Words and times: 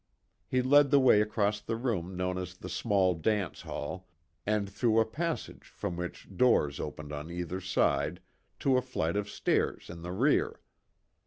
He 0.47 0.63
led 0.63 0.89
the 0.89 0.99
way 0.99 1.21
across 1.21 1.61
the 1.61 1.75
room 1.75 2.17
known 2.17 2.39
as 2.39 2.57
the 2.57 2.69
small 2.69 3.13
dance 3.13 3.61
hall, 3.61 4.07
and 4.47 4.67
through 4.67 4.99
a 4.99 5.05
passage 5.05 5.67
from 5.67 5.95
which 5.95 6.27
doors 6.35 6.79
opened 6.79 7.13
on 7.13 7.29
either 7.29 7.61
side, 7.61 8.19
to 8.61 8.77
a 8.77 8.81
flight 8.81 9.15
of 9.15 9.29
stairs 9.29 9.91
in 9.91 10.01
the 10.01 10.11
rear. 10.11 10.59